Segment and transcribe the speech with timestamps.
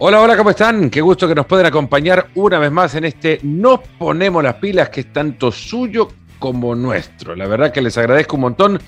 [0.00, 0.90] Hola, hola, ¿cómo están?
[0.90, 4.90] Qué gusto que nos puedan acompañar una vez más en este Nos ponemos las pilas
[4.90, 7.34] que es tanto suyo como nuestro.
[7.34, 8.78] La verdad que les agradezco un montón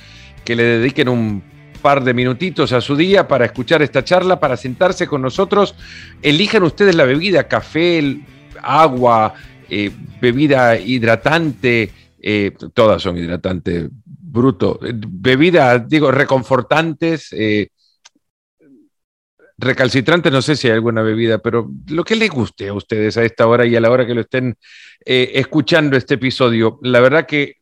[0.45, 1.43] que le dediquen un
[1.83, 5.75] par de minutitos a su día para escuchar esta charla, para sentarse con nosotros.
[6.23, 8.21] Elijan ustedes la bebida, café,
[8.63, 9.35] agua,
[9.69, 9.91] eh,
[10.21, 11.91] bebida hidratante,
[12.23, 14.79] eh, todas son hidratantes, bruto.
[14.81, 17.71] Bebidas, digo, reconfortantes, eh,
[19.61, 23.25] recalcitrantes, no sé si hay alguna bebida, pero lo que les guste a ustedes a
[23.25, 24.57] esta hora y a la hora que lo estén
[25.05, 26.79] escuchando este episodio.
[26.83, 27.57] La verdad que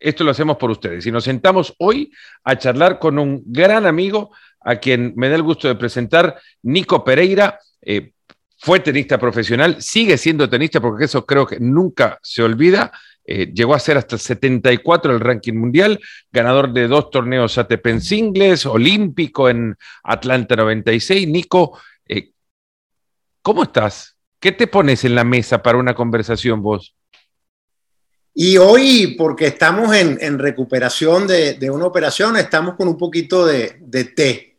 [0.00, 1.06] esto lo hacemos por ustedes.
[1.06, 2.10] Y nos sentamos hoy
[2.42, 4.30] a charlar con un gran amigo
[4.60, 7.58] a quien me da el gusto de presentar, Nico Pereira.
[7.82, 8.12] Eh,
[8.58, 12.92] fue tenista profesional, sigue siendo tenista porque eso creo que nunca se olvida.
[13.32, 16.00] Eh, llegó a ser hasta 74 el ranking mundial,
[16.32, 21.28] ganador de dos torneos ATP en singles, olímpico en Atlanta 96.
[21.28, 22.32] Nico, eh,
[23.40, 24.16] ¿cómo estás?
[24.40, 26.96] ¿Qué te pones en la mesa para una conversación vos?
[28.34, 33.78] Y hoy, porque estamos en, recuperación de, una operación, estamos con un poquito de,
[34.16, 34.56] té.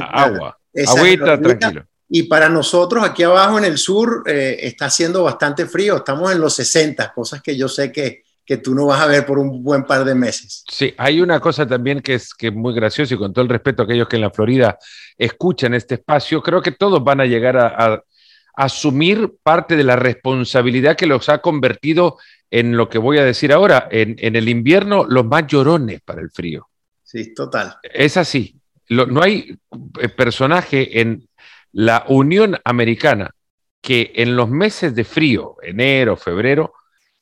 [0.00, 1.84] agua, agüita, tranquilo.
[2.14, 6.40] Y para nosotros aquí abajo en el sur eh, está haciendo bastante frío, estamos en
[6.40, 9.62] los 60, cosas que yo sé que, que tú no vas a ver por un
[9.62, 10.62] buen par de meses.
[10.70, 13.48] Sí, hay una cosa también que es, que es muy graciosa y con todo el
[13.48, 14.78] respeto a aquellos que en la Florida
[15.16, 18.04] escuchan este espacio, creo que todos van a llegar a
[18.54, 22.18] asumir parte de la responsabilidad que los ha convertido
[22.50, 26.30] en lo que voy a decir ahora, en, el invierno los más llorones para el
[26.30, 26.68] frío.
[27.02, 27.78] Sí, total.
[27.82, 28.60] Es así.
[28.90, 29.58] no hay
[29.98, 31.26] eh, personaje en
[31.72, 33.34] la Unión Americana
[33.80, 36.74] que en los meses de frío, enero, febrero,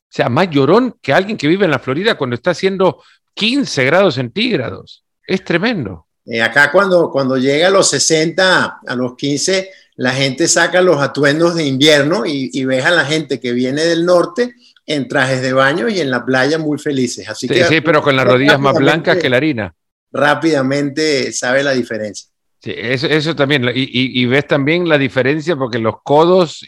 [0.07, 3.01] sea más llorón que alguien que vive en la Florida cuando está haciendo
[3.33, 5.03] 15 grados centígrados.
[5.25, 6.07] Es tremendo.
[6.25, 11.01] Eh, acá cuando, cuando llega a los 60, a los 15, la gente saca los
[11.01, 14.53] atuendos de invierno y, y ves a la gente que viene del norte
[14.85, 17.27] en trajes de baño y en la playa muy felices.
[17.27, 19.73] Así sí, sí, pero con las rodillas más blancas que la harina.
[20.11, 22.30] Rápidamente sabe la diferencia.
[22.61, 23.71] Sí, eso, también.
[23.73, 26.63] Y, ves también la diferencia porque los codos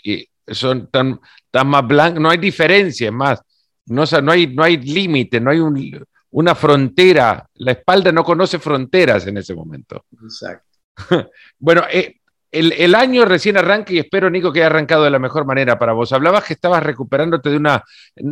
[0.48, 1.20] son tan,
[1.52, 2.20] tan más blancos.
[2.20, 3.42] No hay diferencia, más.
[3.86, 5.60] No, no hay, no hay límite, no hay
[6.32, 7.48] una frontera.
[7.56, 10.06] La espalda no conoce fronteras en ese momento.
[10.24, 10.66] Exacto.
[11.60, 12.16] bueno, eh,
[12.52, 15.94] el, año recién arranca y espero, Nico, que haya arrancado de la mejor manera para
[15.94, 16.12] vos.
[16.12, 17.84] Hablabas que estabas recuperándote de una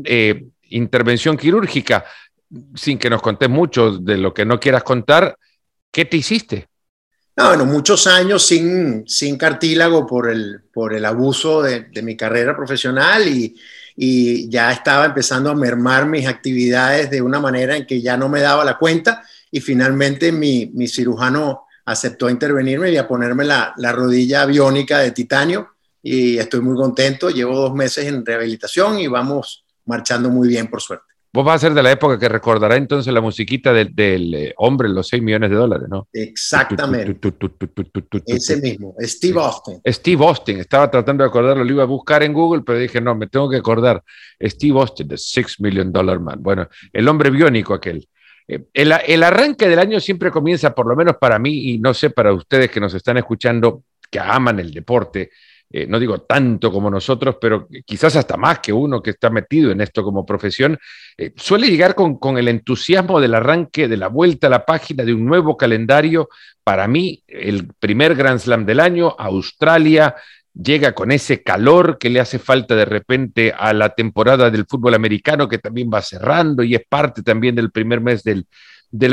[0.03, 2.05] eh, intervención quirúrgica,
[2.75, 5.37] sin que nos contés mucho de lo que no quieras contar.
[5.91, 6.70] ¿Qué te hiciste?
[7.41, 12.55] No, bueno, muchos años sin, sin cartílago por el, por el abuso de, mi carrera
[12.55, 13.55] profesional y,
[14.47, 18.41] ya estaba empezando a mermar mis actividades de una manera en que ya no me
[18.41, 24.45] daba la cuenta y finalmente mi, mi cirujano aceptó intervenirme y a ponerme la, rodilla
[24.45, 27.29] biónica de titanio y estoy muy contento.
[27.31, 31.10] Llevo dos meses en rehabilitación y vamos marchando muy bien, por suerte.
[31.33, 34.89] Vos vas a ser de la época que recordará entonces la musiquita del, del hombre,
[34.89, 36.09] los 6 millones de dólares, ¿no?
[36.11, 37.17] Exactamente.
[38.25, 39.81] Ese mismo, Steve Austin.
[39.87, 43.15] Steve Austin, estaba tratando de acordarlo, lo iba a buscar en Google, pero dije, no,
[43.15, 44.03] me tengo que acordar.
[44.41, 46.41] Steve Austin, the 6 million dollar man.
[46.41, 48.07] Bueno, el hombre biónico aquel.
[48.47, 52.09] Eh, el, arranque del año siempre comienza, por lo menos para mí, y no sé
[52.09, 55.29] para ustedes que nos están escuchando, que aman el deporte,
[55.71, 59.71] eh, no digo tanto como nosotros, pero quizás hasta más que uno que está metido
[59.71, 60.77] en esto como profesión,
[61.17, 65.03] eh, suele llegar con, con, el entusiasmo del arranque, de la vuelta a la página
[65.03, 66.29] de un nuevo calendario.
[66.63, 70.15] Para mí, el primer Grand Slam del año, Australia,
[70.53, 74.93] llega con ese calor que le hace falta de repente a la temporada del fútbol
[74.93, 78.45] americano que también va cerrando y es parte también del primer mes del,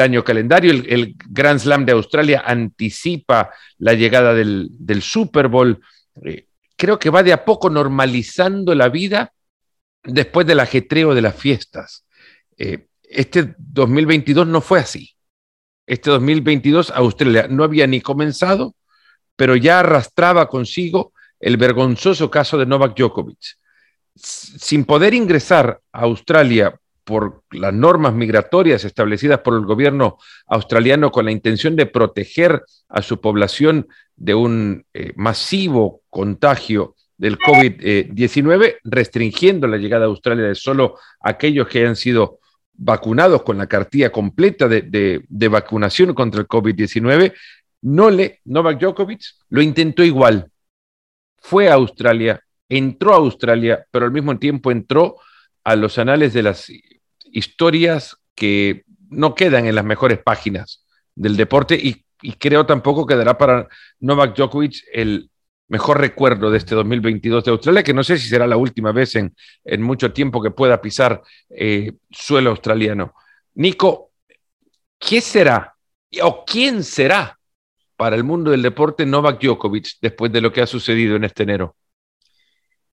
[0.00, 0.72] año calendario.
[0.72, 4.70] El, Grand Slam de Australia anticipa la llegada del,
[5.00, 5.80] Super Bowl.
[6.25, 6.47] Eh,
[6.78, 9.34] creo que va de a poco normalizando la vida
[10.04, 12.06] después del ajetreo de las fiestas.
[12.56, 15.14] Eh, este 2022 no fue así.
[15.86, 18.76] Este 2022 Australia no había ni comenzado,
[19.36, 23.56] pero ya arrastraba consigo el vergonzoso caso de Novak Djokovic.
[24.14, 26.78] Sin poder ingresar a Australia
[27.08, 33.00] por las normas migratorias establecidas por el gobierno australiano con la intención de proteger a
[33.00, 40.55] su población de un eh, masivo contagio del COVID-19, restringiendo la llegada a Australia de
[40.55, 42.40] solo aquellos que hayan sido
[42.75, 47.32] vacunados con la cartilla completa de, vacunación contra el COVID-19,
[47.81, 50.50] Nole, Novak Djokovic, lo intentó igual,
[51.38, 52.38] fue a Australia,
[52.69, 55.16] entró a Australia, pero al mismo tiempo entró
[55.64, 56.70] a los anales de las
[57.32, 60.84] historias que no quedan en las mejores páginas
[61.14, 62.04] del deporte y,
[62.38, 63.69] creo tampoco quedará para
[64.00, 65.30] Novak Djokovic el
[65.69, 69.14] mejor recuerdo de este 2022 de Australia, que no sé si será la última vez
[69.14, 69.34] en,
[69.64, 73.14] en mucho tiempo que pueda pisar eh, suelo australiano.
[73.54, 74.10] Nico,
[74.98, 75.76] ¿qué será
[76.22, 77.38] o quién será
[77.96, 81.44] para el mundo del deporte Novak Djokovic después de lo que ha sucedido en este
[81.44, 81.76] enero?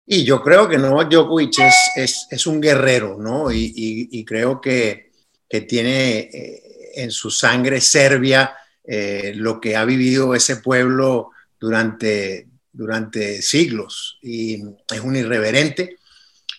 [0.08, 3.52] Y yo creo que Novak Djokovic es, es, es un guerrero, ¿no?
[3.52, 5.12] Y, y, y creo que,
[5.50, 12.48] que tiene eh, en su sangre serbia eh, lo que ha vivido ese pueblo durante,
[12.72, 14.20] durante siglos.
[14.22, 14.62] Y
[14.94, 15.98] es un irreverente,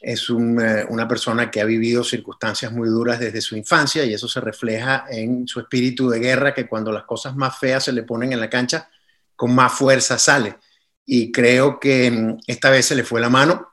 [0.01, 4.13] es un, eh, una persona que ha vivido circunstancias muy duras desde su infancia y
[4.13, 7.93] eso se refleja en su espíritu de guerra, que cuando las cosas más feas se
[7.93, 8.91] le ponen en la cancha,
[9.37, 10.57] con más fuerza sale
[11.07, 13.69] y creo que mm, esta vez se le fue la mano,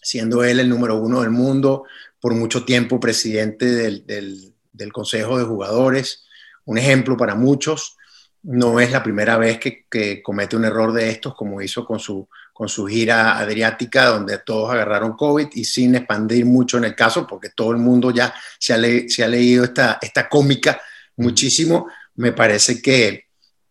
[0.00, 1.84] siendo él el número uno del mundo,
[2.20, 4.54] por mucho tiempo presidente del, del,
[4.92, 6.24] Consejo de Jugadores,
[6.64, 7.96] un ejemplo para muchos.
[8.42, 11.98] No es la primera vez que, que, comete un error de estos, como hizo con
[11.98, 16.94] su, con su gira adriática, donde todos agarraron COVID y sin expandir mucho en el
[16.94, 20.80] caso, porque todo el mundo ya se ha, le, se ha leído esta, esta cómica
[21.16, 21.88] muchísimo.
[22.14, 23.26] Me parece que,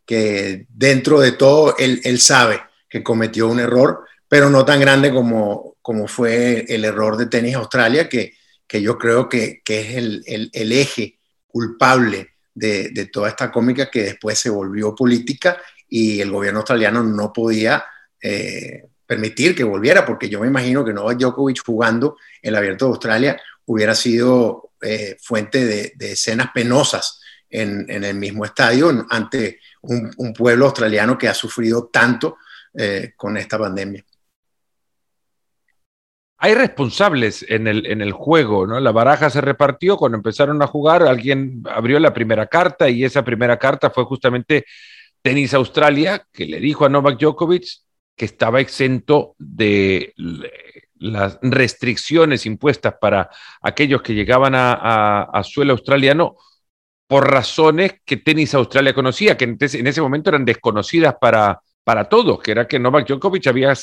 [0.05, 5.11] que dentro de todo él, él sabe que cometió un error, pero no tan grande
[5.11, 8.33] como, como fue el error de Tenis Australia, que,
[8.67, 13.89] que yo creo que, que es el, el, eje culpable de, de, toda esta cómica
[13.89, 15.57] que después se volvió política
[15.87, 17.83] y el gobierno australiano no podía
[18.21, 22.91] eh, permitir que volviera, porque yo me imagino que Novak Djokovic jugando el Abierto de
[22.91, 27.19] Australia hubiera sido eh, fuente de, escenas penosas
[27.49, 32.37] en, en, el mismo estadio ante un pueblo australiano que ha sufrido tanto
[32.73, 34.03] eh, con esta pandemia.
[36.41, 38.79] Hay responsables en el, en el juego, ¿no?
[38.79, 43.25] La baraja se repartió cuando empezaron a jugar, alguien abrió la primera carta y esa
[43.25, 44.65] primera carta fue justamente
[45.21, 47.65] Tenis Australia, que le dijo a Novak Djokovic
[48.15, 50.13] que estaba exento de
[50.95, 53.29] las restricciones impuestas para
[53.61, 56.35] aquellos que llegaban a, suelo australiano
[57.07, 62.39] por razones que Tenis Australia conocía, que en ese momento eran desconocidas para, para todos,
[62.39, 63.73] que era que Novak Djokovic había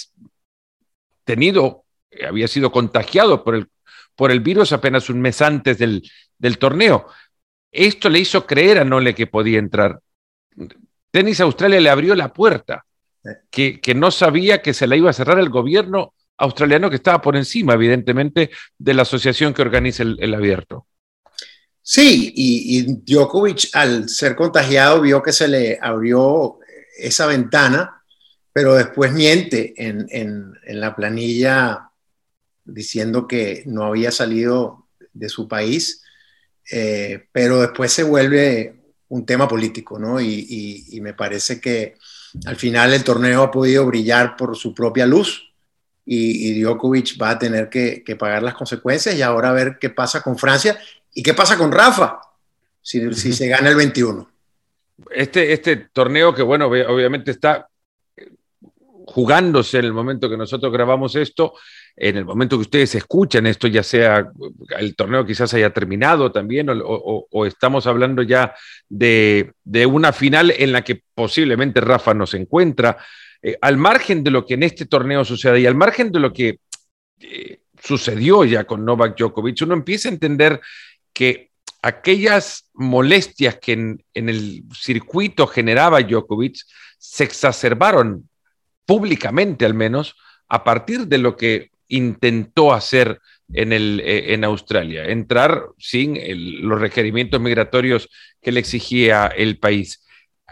[1.24, 1.86] tenido,
[2.24, 3.66] había sido contagiado por el,
[4.14, 6.08] por el virus apenas un mes antes del,
[6.38, 7.08] del torneo.
[7.72, 9.98] Esto le hizo creer a Nole que podía entrar.
[11.10, 12.84] Tenis Australia le abrió la puerta,
[13.50, 17.20] que, que, no sabía que se la iba a cerrar el gobierno australiano que estaba
[17.20, 20.86] por encima, evidentemente, de la asociación que organiza el, el abierto.
[21.82, 26.60] Sí, y, y, Djokovic al ser contagiado vio que se le abrió
[26.96, 27.95] esa ventana,
[28.56, 31.90] pero después miente en, en, en, la planilla
[32.64, 36.02] diciendo que no había salido de su país,
[36.72, 38.76] eh, pero después se vuelve
[39.08, 40.22] un tema político, ¿no?
[40.22, 41.96] Y, y, y, me parece que
[42.46, 45.52] al final el torneo ha podido brillar por su propia luz
[46.06, 49.76] y, y Djokovic va a tener que, que, pagar las consecuencias y ahora a ver
[49.78, 50.78] qué pasa con Francia
[51.12, 52.20] y qué pasa con Rafa
[52.80, 54.30] si, si se gana el 21
[55.10, 57.68] este, este torneo que, bueno, obviamente está
[59.16, 61.54] jugándose en el momento que nosotros grabamos esto,
[61.96, 64.30] en el momento que ustedes escuchan esto, ya sea
[64.78, 68.54] el torneo quizás haya terminado también, o, estamos hablando ya
[68.90, 72.98] de, de, una final en la que posiblemente Rafa nos encuentra,
[73.40, 76.30] eh, al margen de lo que en este torneo sucede y al margen de lo
[76.30, 76.58] que
[77.20, 80.60] eh, sucedió ya con Novak Djokovic, uno empieza a entender
[81.14, 86.58] que aquellas molestias que en, en, el circuito generaba Djokovic
[86.98, 88.28] se exacerbaron
[88.86, 90.16] públicamente al menos
[90.48, 93.20] a partir de lo que intentó hacer
[93.52, 96.18] en, eh, Australia, entrar sin
[96.66, 98.08] los requerimientos migratorios
[98.40, 100.04] que le exigía el país.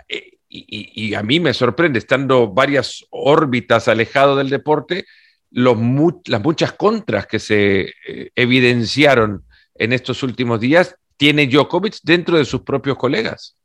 [0.09, 5.05] Eh, y, a mí me sorprende, estando varias órbitas alejado del deporte,
[5.51, 9.45] las muchas contras que se eh, evidenciaron
[9.77, 13.57] en estos últimos días tiene Djokovic dentro de sus propios colegas.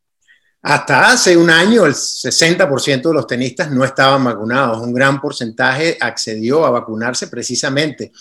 [0.62, 4.80] Hasta hace un año el 60% de los tenistas no estaban vacunados.
[4.80, 8.12] Un gran porcentaje accedió a vacunarse precisamente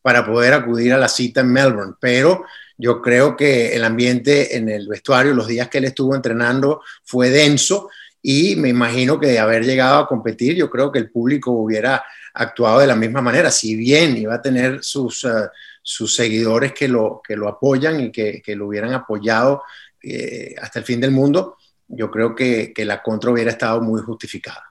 [0.00, 1.94] para poder acudir a la cita en Melbourne.
[2.00, 2.44] Pero
[2.76, 7.30] yo creo que el ambiente en el vestuario, los días que él estuvo entrenando, fue
[7.30, 7.88] denso
[8.22, 12.04] y me imagino que de haber llegado a competir, yo creo que el público hubiera
[12.34, 13.50] actuado de la misma manera.
[13.50, 15.24] Si bien iba a tener sus...
[15.24, 15.48] Uh,
[15.90, 19.62] sus seguidores que lo, que lo apoyan y que, que lo hubieran apoyado
[20.02, 21.56] eh, hasta el fin del mundo,
[21.88, 24.64] yo creo que, que la contra hubiera estado muy justificada.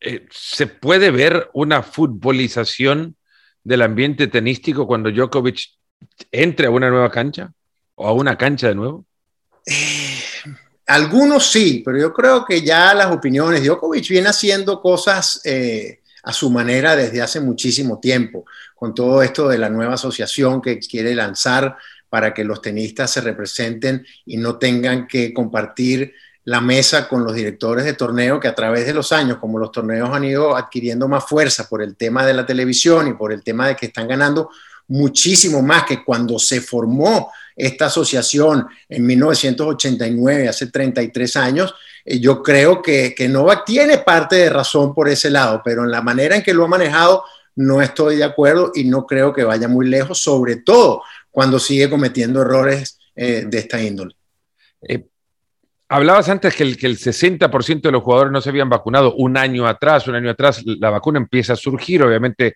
[0.00, 3.16] Eh, ¿Se puede ver una futbolización
[3.62, 5.60] del ambiente tenístico cuando Djokovic
[6.30, 7.52] entre a una nueva cancha
[7.94, 9.06] o a una cancha de nuevo?
[9.66, 10.18] Eh,
[10.86, 16.32] algunos sí, pero yo creo que ya las opiniones, Djokovic viene haciendo cosas eh, a
[16.32, 18.44] su manera desde hace muchísimo tiempo,
[18.74, 21.76] con todo esto de la nueva asociación que quiere lanzar
[22.10, 27.34] para que los tenistas se representen y no tengan que compartir la mesa con los
[27.34, 31.08] directores de torneo que a través de los años, como los torneos han ido adquiriendo
[31.08, 34.08] más fuerza por el tema de la televisión y por el tema de que están
[34.08, 34.50] ganando
[34.88, 41.74] muchísimo más que cuando se formó esta asociación en 1989, hace 33 años,
[42.04, 45.90] eh, yo creo que, que Novak tiene parte de razón por ese lado, pero en
[45.90, 47.24] la manera en que lo ha manejado
[47.56, 51.88] no estoy de acuerdo y no creo que vaya muy lejos, sobre todo cuando sigue
[51.88, 54.16] cometiendo errores eh, de esta índole.
[54.82, 55.06] Eh,
[55.86, 59.36] Hablabas antes que el, que el 60% de los jugadores no se habían vacunado un
[59.36, 62.54] año atrás, un año atrás la vacuna empieza a surgir, obviamente, eh,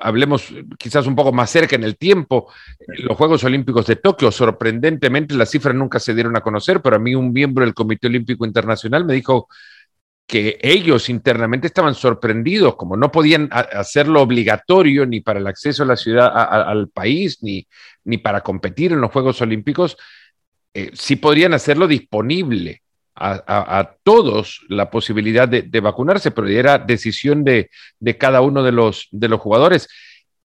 [0.00, 2.52] hablemos quizás un poco más cerca en el tiempo,
[2.98, 7.00] los Juegos Olímpicos de Tokio, sorprendentemente las cifras nunca se dieron a conocer, pero a
[7.00, 9.48] mí un miembro del Comité Olímpico Internacional me dijo
[10.26, 15.86] que ellos internamente estaban sorprendidos, como no podían hacerlo obligatorio ni para el acceso a
[15.86, 17.66] la ciudad, al país, ni,
[18.04, 19.96] ni para competir en los Juegos Olímpicos,
[20.78, 22.82] eh, sí podrían hacerlo disponible
[23.14, 27.70] a, todos la posibilidad de, vacunarse, pero era decisión de,
[28.18, 29.88] cada uno de los, de los jugadores.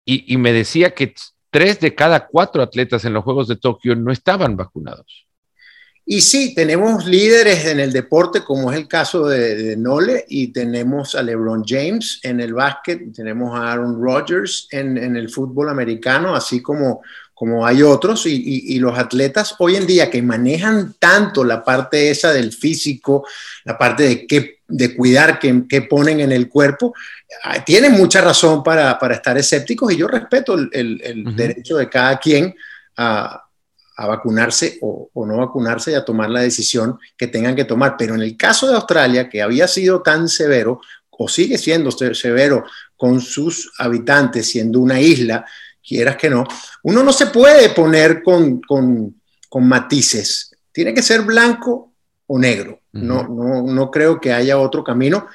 [0.03, 1.15] Y, me decía que
[1.49, 5.27] tres de cada cuatro atletas en los Juegos de Tokio no estaban vacunados.
[6.05, 11.15] Y sí, tenemos líderes en el deporte, como es el caso de, Nole, y tenemos
[11.15, 16.35] a LeBron James en el básquet, tenemos a Aaron Rodgers en, en el fútbol americano,
[16.35, 17.01] así como
[17.37, 22.33] como hay otros, y, los atletas hoy en día que manejan tanto la parte esa
[22.33, 23.27] del físico,
[23.63, 26.95] la parte de, qué, de cuidar qué, ponen en el cuerpo,
[27.43, 32.55] ah, tienen mucha razón para, estar escépticos y yo respeto el, derecho de cada quien
[32.97, 33.43] a,
[33.99, 37.97] vacunarse o, o, no vacunarse y a tomar la decisión que tengan que tomar.
[37.99, 42.65] Pero en el caso de Australia, que había sido tan severo o sigue siendo severo
[42.95, 45.45] con sus habitantes, siendo una isla,
[45.87, 46.43] quieras que no,
[46.83, 48.61] uno no se puede poner con,
[49.59, 50.51] matices.
[50.71, 51.93] Tiene que ser blanco
[52.27, 52.81] o negro.
[52.91, 55.27] no, no, creo que haya otro camino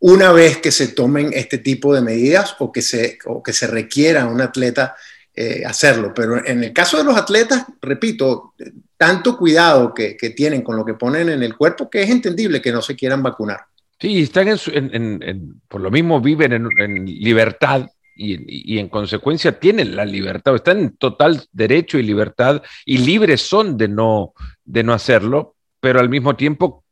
[0.00, 4.22] una vez que se tomen este tipo de medidas o que se, que se requiera
[4.22, 4.96] a un atleta
[5.34, 6.12] eh, hacerlo.
[6.14, 8.54] Pero en el caso de los atletas, repito,
[8.96, 12.72] tanto cuidado que, tienen con lo que ponen en el cuerpo que es entendible que
[12.72, 13.60] no se quieran vacunar.
[14.00, 20.54] Sí, están en, por lo mismo viven en, libertad y, en consecuencia tienen la libertad,
[20.54, 26.00] están en total derecho y libertad y libres son de no, de no hacerlo, pero
[26.00, 26.84] al mismo tiempo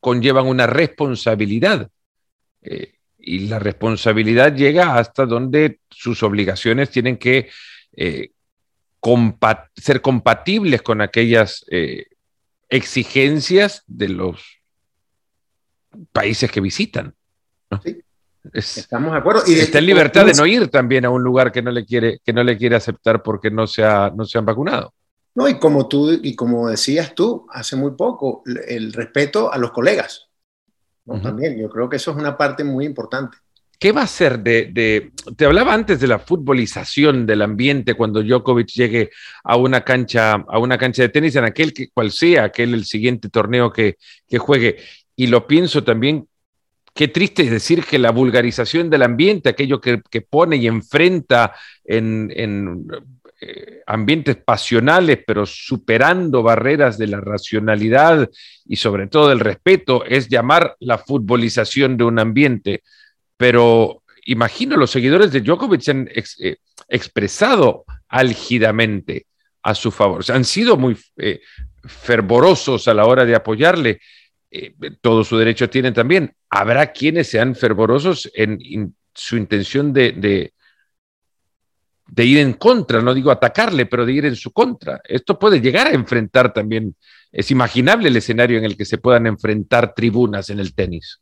[0.00, 1.88] conllevan una responsabilidad.
[2.62, 7.48] Eh, y la responsabilidad llega hasta donde sus obligaciones tienen que
[7.96, 8.32] eh,
[9.76, 12.06] ser compatibles con aquellas eh,
[12.68, 14.42] exigencias de los
[16.12, 17.14] países que visitan.
[18.52, 19.42] Estamos de acuerdo.
[19.46, 22.20] Y está en libertad de no ir también a un lugar que no le quiere,
[22.24, 24.92] que no le quiere aceptar porque no se, no se han vacunado.
[25.34, 29.70] No, y como tú, y como decías tú hace muy poco, el respeto a los
[29.70, 30.28] colegas.
[31.22, 33.36] También, yo creo que eso es una parte muy importante.
[33.78, 38.68] ¿Qué va a ser de, Te hablaba antes de la futbolización del ambiente cuando Djokovic
[38.68, 39.10] llegue
[39.42, 42.84] a una cancha, a una cancha de tenis, en aquel que cual sea aquel el
[42.84, 43.96] siguiente torneo que,
[44.28, 44.76] que juegue.
[45.16, 46.28] Y lo pienso también
[46.94, 52.30] Qué triste es decir que la vulgarización del ambiente, aquello que, pone y enfrenta en,
[53.40, 58.28] eh, ambientes pasionales, pero superando barreras de la racionalidad
[58.66, 62.82] y sobre todo del respeto, es llamar la futbolización de un ambiente.
[63.38, 66.56] Pero imagino los seguidores de Djokovic han eh,
[66.88, 69.26] expresado álgidamente
[69.62, 71.40] a su favor, han sido muy eh,
[71.84, 74.00] fervorosos a la hora de apoyarle
[74.54, 76.34] eh, todo su derecho tienen también.
[76.50, 80.52] Habrá quienes sean fervorosos en, su intención de,
[82.06, 85.00] de, ir en contra, no digo atacarle, pero de ir en su contra.
[85.04, 86.94] Esto puede llegar a enfrentar también,
[87.30, 91.18] es imaginable el escenario en el que se puedan enfrentar tribunas en el tenis.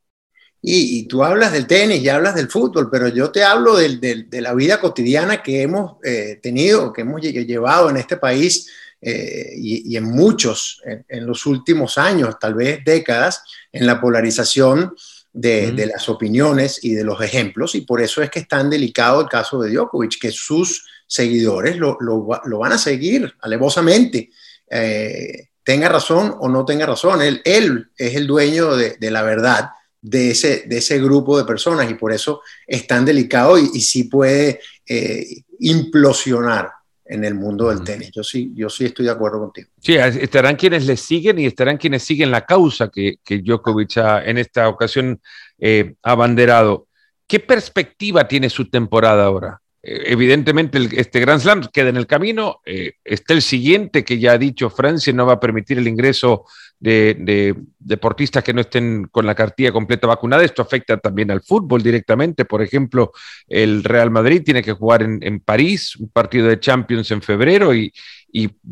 [0.63, 4.55] Y, tú hablas del tenis y hablas del fútbol, pero yo te hablo de la
[4.55, 8.69] vida cotidiana que hemos eh, tenido, que hemos llevado en este país
[9.03, 13.43] eh, y, en muchos, en, los últimos años, tal vez décadas,
[13.73, 14.95] en la polarización
[15.33, 19.23] de, las opiniones y de los ejemplos, y por eso es que es tan delicado
[19.23, 24.31] el caso de Djokovic, que sus seguidores lo, van a seguir alevosamente,
[24.69, 29.71] eh, tenga razón o no tenga razón, él, él es el dueño de, la verdad.
[30.03, 33.83] De ese, de ese grupo de personas y por eso es tan delicado y, y
[33.83, 36.71] sí puede eh, implosionar
[37.11, 38.13] en el mundo del tenis.
[38.13, 39.69] Yo sí, yo sí estoy de acuerdo contigo.
[39.81, 44.25] Sí, estarán quienes le siguen y estarán quienes siguen la causa que, que Djokovic ha,
[44.25, 45.21] en esta ocasión
[45.59, 46.87] eh, abanderado.
[47.27, 49.61] ¿Qué perspectiva tiene su temporada ahora?
[49.83, 54.33] Eh, evidentemente este Grand Slam queda en el camino, eh, está el siguiente que ya
[54.33, 56.45] ha dicho Francia, no va a permitir el ingreso
[56.81, 61.83] de, deportistas que no estén con la cartilla completa vacunada, esto afecta también al fútbol
[61.83, 63.13] directamente, por ejemplo,
[63.47, 67.93] el Real Madrid tiene que jugar en, París, un partido de Champions en febrero y,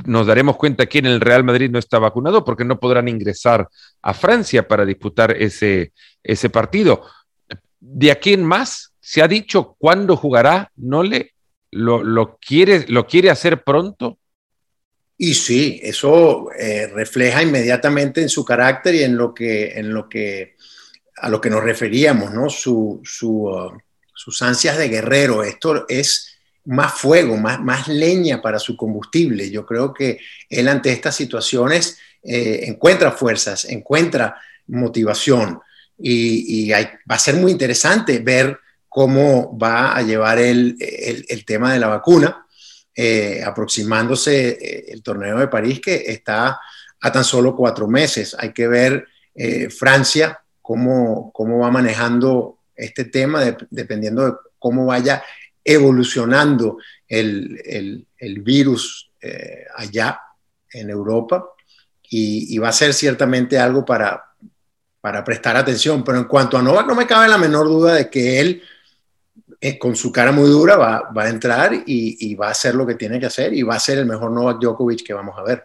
[0.04, 3.68] nos daremos cuenta que en el Real Madrid no está vacunado porque no podrán ingresar
[4.02, 7.02] a Francia para disputar ese, ese partido.
[7.80, 10.70] De aquí en más, ¿Se ha dicho cuándo jugará?
[10.76, 11.32] ¿No le
[11.70, 14.18] lo, quiere, lo quiere hacer pronto?
[15.18, 20.54] Y sí, eso eh, refleja inmediatamente en su carácter y en lo que,
[21.16, 22.46] a lo que nos referíamos, ¿no?
[22.46, 25.42] Uh, sus ansias de guerrero.
[25.42, 29.50] Esto es más fuego, más, más leña para su combustible.
[29.50, 35.60] Yo creo que él ante estas situaciones eh, encuentra fuerzas, encuentra motivación
[35.96, 38.58] y, va a ser muy interesante ver
[38.88, 40.76] cómo va a llevar el,
[41.46, 42.46] tema de la vacuna,
[43.00, 46.60] eh, aproximándose eh, el torneo de París que está
[47.00, 48.34] a tan solo cuatro meses.
[48.36, 55.22] Hay que ver eh, Francia cómo, cómo va manejando este tema dependiendo de cómo vaya
[55.62, 58.04] evolucionando el,
[58.42, 59.12] virus
[59.76, 60.20] allá
[60.72, 61.44] en Europa
[62.10, 64.24] y, va a ser ciertamente algo para,
[65.00, 66.02] para prestar atención.
[66.02, 68.60] Pero en cuanto a Novak, no me cabe la menor duda de que él
[69.60, 72.94] eh, con su cara muy dura va, a entrar y, va a hacer lo que
[72.94, 75.64] tiene que hacer y va a ser el mejor Novak Djokovic que vamos a ver.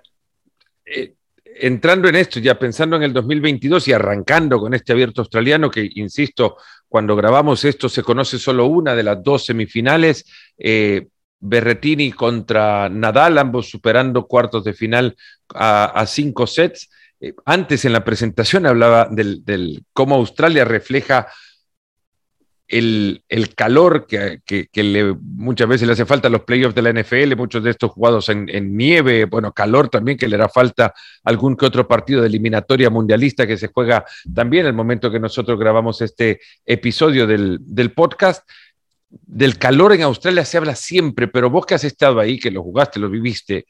[0.83, 1.13] Eh,
[1.45, 5.87] entrando en esto, ya pensando en el 2022 y arrancando con este abierto australiano, que
[5.93, 6.57] insisto,
[6.89, 10.25] cuando grabamos esto se conoce solo una de las dos semifinales.
[10.57, 11.07] Eh,
[11.45, 15.15] Berretini contra Nadal, ambos superando cuartos de final
[15.53, 16.89] a, cinco sets.
[17.45, 21.27] antes en la presentación hablaba del, del, cómo Australia refleja
[22.73, 24.41] el, calor que,
[24.73, 27.91] le, muchas veces le hace falta a los playoffs de la NFL, muchos de estos
[27.91, 32.27] jugados en, nieve, bueno, calor también que le hará falta algún que otro partido de
[32.27, 37.91] eliminatoria mundialista que se juega también el momento que nosotros grabamos este episodio del, del
[37.91, 38.47] podcast.
[39.09, 42.63] Del calor en Australia se habla siempre, pero vos que has estado ahí, que lo
[42.63, 43.67] jugaste, lo viviste,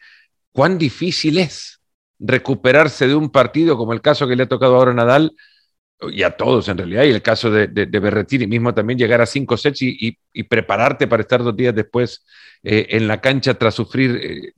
[0.54, 1.82] ¿cuán difícil es
[2.20, 5.34] recuperarse de un partido como el caso que le ha tocado ahora a Nadal?
[6.12, 9.58] Y a todos en realidad, y el caso de, Berretini mismo también, llegar a cinco
[9.58, 12.24] sets y, prepararte para estar dos días después
[12.64, 14.54] eh, en la cancha tras sufrir eh,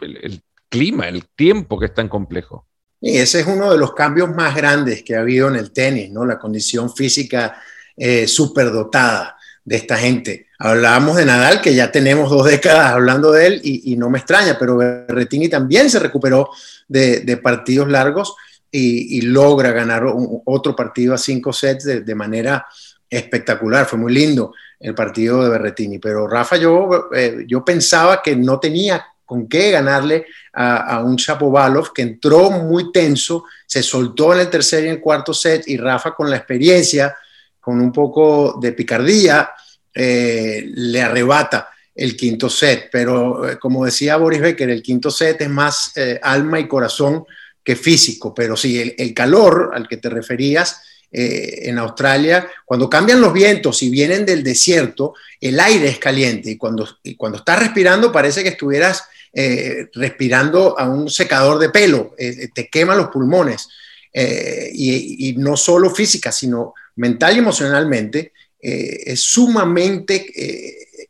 [0.00, 2.66] el, clima, el tiempo que es tan complejo.
[3.00, 6.10] Y ese es uno de los cambios más grandes que ha habido en el tenis,
[6.10, 6.24] ¿no?
[6.24, 7.60] La condición física
[7.96, 10.48] eh, superdotada de esta gente.
[10.58, 14.56] Hablábamos de Nadal, que ya tenemos dos décadas hablando de él y, no me extraña,
[14.58, 16.50] pero Berretini también se recuperó
[16.88, 18.34] de partidos largos
[18.76, 20.04] y, logra ganar
[20.44, 22.66] otro partido a cinco sets de, manera
[23.08, 23.86] espectacular.
[23.86, 26.00] Fue muy lindo el partido de Berretini.
[26.00, 31.92] Pero Rafa, yo, eh, yo pensaba que no tenía con qué ganarle a, un Chapovalov
[31.92, 36.12] que entró muy tenso, se soltó en el tercer y el cuarto set y Rafa
[36.12, 37.16] con la experiencia,
[37.60, 39.50] con un poco de picardía,
[39.94, 42.88] eh, le arrebata el quinto set.
[42.90, 47.24] Pero eh, como decía Boris Becker, el quinto set es más alma y corazón
[47.64, 53.22] que físico, pero sí, el, calor al que te referías eh, en Australia, cuando cambian
[53.22, 58.12] los vientos y vienen del desierto, el aire es caliente y cuando, cuando estás respirando
[58.12, 63.68] parece que estuvieras eh, respirando a un secador de pelo, eh, te quema los pulmones.
[64.16, 70.30] Y, y, no solo física, sino mental y emocionalmente, es sumamente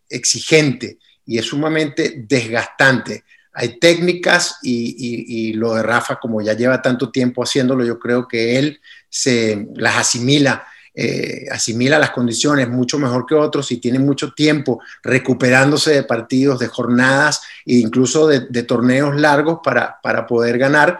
[0.08, 7.10] exigente y es sumamente desgastante hay técnicas y, lo de Rafa, como ya lleva tanto
[7.10, 13.26] tiempo haciéndolo, yo creo que él se las asimila, eh, asimila las condiciones mucho mejor
[13.26, 19.14] que otros y tiene mucho tiempo recuperándose de partidos, de jornadas e incluso de, torneos
[19.14, 20.98] largos para, para, poder ganar.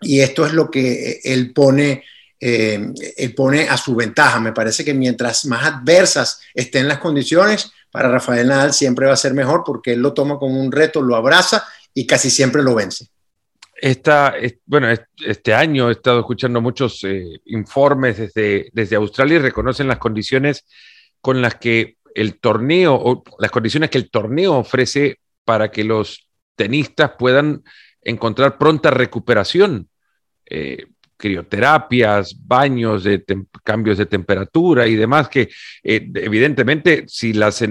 [0.00, 2.02] Y esto es lo que él pone,
[2.40, 2.84] eh,
[3.16, 4.40] él pone a su ventaja.
[4.40, 9.16] Me parece que mientras más adversas estén las condiciones, para Rafael Nadal siempre va a
[9.16, 11.64] ser mejor porque él lo toma como un reto, lo abraza
[11.96, 13.08] y casi siempre lo vence.
[13.74, 14.34] Esta,
[14.66, 14.88] bueno,
[15.24, 20.66] este año he estado escuchando muchos eh, informes desde, desde Australia y reconocen las condiciones
[21.22, 26.28] con las que el torneo, o las condiciones que el torneo ofrece para que los
[26.54, 27.64] tenistas puedan
[28.02, 29.88] encontrar pronta recuperación.
[30.44, 33.24] Eh, crioterapias, baños de
[33.64, 35.48] cambios de temperatura y demás, que
[35.82, 37.62] eh, evidentemente si las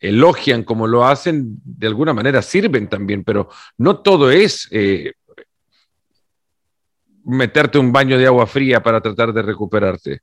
[0.00, 5.12] elogian como lo hacen, de alguna manera sirven también, pero no todo es eh,
[7.24, 10.20] meterte un baño de agua fría para tratar de recuperarte.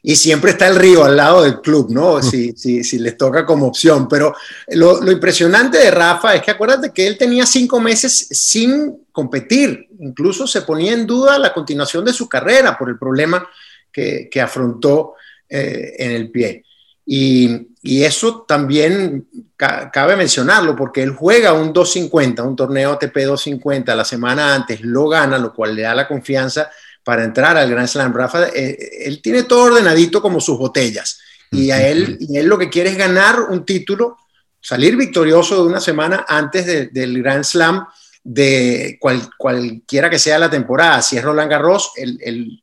[0.00, 2.22] y siempre está el río al lado del club, ¿no?
[2.22, 4.06] Si, si, si les toca como opción.
[4.08, 4.34] Pero
[4.68, 9.88] lo, lo, impresionante de Rafa es que acuérdate que él tenía cinco meses sin competir.
[10.00, 13.48] Incluso se ponía en duda la continuación de su carrera por el problema
[13.90, 15.14] que, que afrontó
[15.48, 16.64] eh, en el pie.
[17.10, 23.16] Y, y eso también ca cabe mencionarlo porque él juega un 250, un torneo ATP
[23.16, 26.70] 250 la semana antes, lo gana, lo cual le da la confianza
[27.02, 28.12] para entrar al Grand Slam.
[28.12, 31.18] Rafa, eh, él tiene todo ordenadito como sus botellas
[31.50, 34.18] y a él, y él lo que quiere es ganar un título,
[34.60, 37.86] salir victorioso de una semana antes de, del Grand Slam
[38.22, 41.00] de cual, cualquiera que sea la temporada.
[41.00, 42.62] Si es Roland Garros, él, él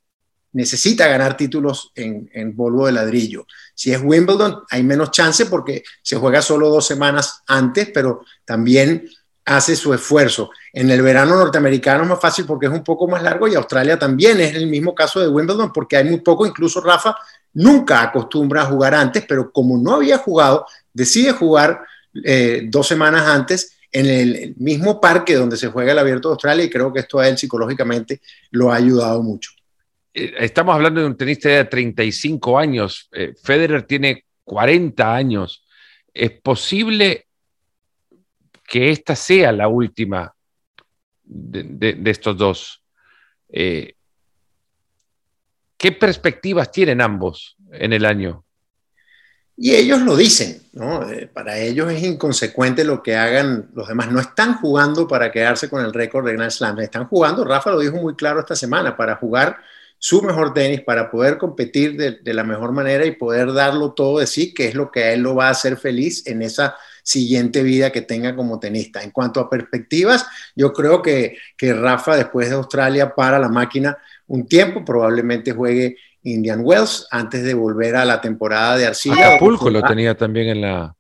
[0.56, 3.46] necesita ganar títulos en, en, de ladrillo.
[3.74, 9.06] Si es Wimbledon, hay menos chance porque se juega solo dos semanas antes, pero también
[9.44, 10.50] hace su esfuerzo.
[10.72, 14.00] En el verano norteamericano es más fácil porque es un poco más largo y Australia
[14.00, 17.18] también es el mismo caso de Wimbledon porque hay muy poco, incluso Rafa
[17.54, 21.82] nunca acostumbra a jugar antes, pero como no había jugado, decide jugar
[22.24, 26.64] eh, dos semanas antes en el mismo parque donde se juega el Abierto de Australia
[26.64, 29.52] y creo que esto a él psicológicamente lo ha ayudado mucho.
[30.16, 35.68] Eh, estamos hablando de un tenista de 35 años, eh, Federer tiene 40 años.
[36.14, 37.28] ¿Es posible
[38.66, 40.34] que esta sea la última
[41.24, 42.84] de, estos dos.
[43.50, 43.96] Eh,
[45.78, 48.44] ¿Qué perspectivas tienen ambos en el año?
[49.58, 51.06] Y ellos lo dicen, ¿no?
[51.34, 54.12] Para ellos es inconsecuente lo que hagan los demás.
[54.12, 57.80] No están jugando para quedarse con el récord de Grand Slam, están jugando, Rafa lo
[57.80, 59.58] dijo muy claro esta semana, para jugar
[60.06, 64.20] su mejor tenis, para poder competir de, de la mejor manera y poder darlo todo
[64.20, 66.76] de sí, que es lo que a él lo va a hacer feliz en esa
[67.02, 69.02] siguiente vida que tenga como tenista.
[69.02, 73.98] En cuanto a perspectivas, yo creo que, que Rafa después de Australia para la máquina
[74.28, 79.30] un tiempo, probablemente juegue Indian Wells antes de volver a la temporada de Arcilla.
[79.30, 80.96] Acapulco lo tenía también en la...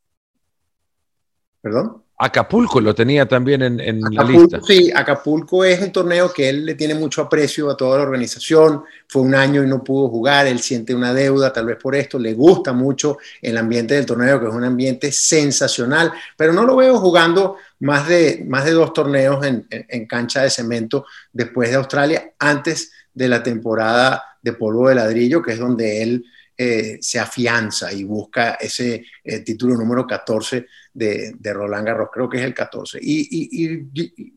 [1.61, 2.04] ¿Perdón?
[2.17, 4.59] Acapulco lo tenía también en, en Acapulco, la lista.
[4.65, 8.83] Sí, Acapulco es un torneo que él le tiene mucho aprecio a toda la organización.
[9.07, 12.17] Fue un año y no pudo jugar, él siente una deuda tal vez por esto,
[12.17, 16.77] le gusta mucho el ambiente del torneo, que es un ambiente sensacional, pero no lo
[16.77, 21.69] veo jugando más de, más de dos torneos en, en, en cancha de cemento después
[21.69, 26.25] de Australia, antes de la temporada de polvo de ladrillo, que es donde él
[26.57, 32.29] eh, se afianza y busca ese eh, título número 14 de, de, Roland Garros, creo
[32.29, 32.99] que es el 14.
[33.01, 33.87] Y, y,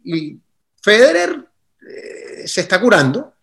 [0.05, 0.39] y,
[0.83, 1.45] Federer
[1.81, 3.35] eh, se está curando,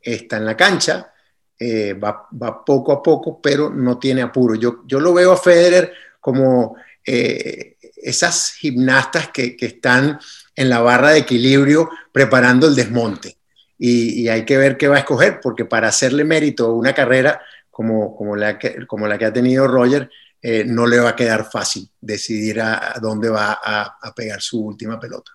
[0.00, 1.12] está en la cancha,
[1.58, 4.54] eh, va, va, poco a poco, pero no tiene apuro.
[4.54, 10.18] Yo, yo lo veo a Federer como eh, esas gimnastas que, que, están
[10.56, 13.36] en la barra de equilibrio preparando el desmonte.
[13.78, 16.94] Y, y, hay que ver qué va a escoger, porque para hacerle mérito a una
[16.94, 20.10] carrera como, como, la, que, como la que ha tenido Roger,
[20.42, 24.60] eh, no le va a quedar fácil decidir a, dónde va a, a, pegar su
[24.60, 25.30] última pelota.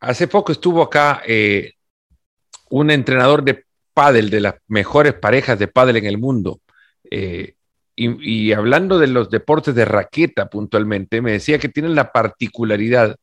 [0.00, 1.72] Hace poco estuvo acá eh,
[2.68, 6.60] un entrenador de pádel, de las mejores parejas de pádel en el mundo,
[7.10, 7.54] eh,
[7.96, 13.16] y, y, hablando de los deportes de raqueta puntualmente, me decía que tienen la particularidad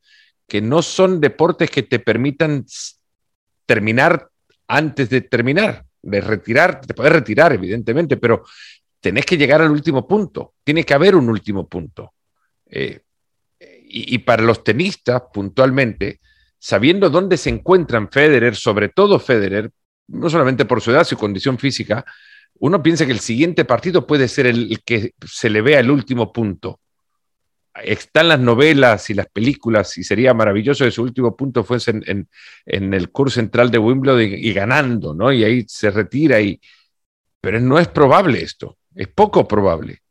[0.48, 2.66] que no son deportes que te permitan
[3.66, 4.30] terminar
[4.68, 8.44] antes de terminar de retirar, te puedes retirar, evidentemente, pero
[9.02, 10.54] tenés que llegar al último punto.
[10.64, 12.14] Tiene que haber un último punto.
[12.68, 13.02] Eh,
[13.94, 16.22] y, para los tenistas, puntualmente,
[16.58, 19.70] sabiendo dónde se encuentran Federer, sobre todo Federer,
[20.08, 22.06] no solamente por su edad, su condición física,
[22.60, 26.32] uno piensa que el siguiente partido puede ser el, que se le vea el último
[26.32, 26.80] punto
[27.84, 31.94] están las novelas y las películas y sería maravilloso que su último punto fuese
[32.66, 35.32] en el curso central de Wimbledon y, y, ganando, ¿no?
[35.32, 36.60] Y ahí se retira y...
[37.40, 40.02] Pero no es probable esto, es poco probable.